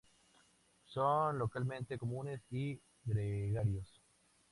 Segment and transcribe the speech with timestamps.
[0.87, 4.01] Son localmente comunes, y gregarios.